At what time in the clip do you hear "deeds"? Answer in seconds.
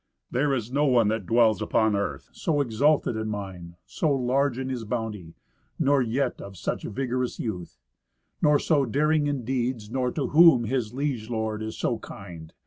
9.45-9.91